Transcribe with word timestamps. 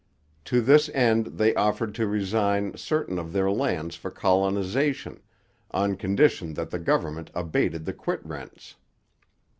To 0.45 0.61
this 0.61 0.89
end 0.95 1.27
they 1.27 1.53
offered 1.53 1.93
to 1.93 2.07
resign 2.07 2.75
certain 2.75 3.19
of 3.19 3.31
their 3.33 3.51
lands 3.51 3.95
for 3.95 4.09
colonization, 4.09 5.19
on 5.69 5.95
condition 5.95 6.55
that 6.55 6.71
the 6.71 6.79
government 6.79 7.29
abated 7.35 7.85
the 7.85 7.93
quit 7.93 8.25
rents. 8.25 8.77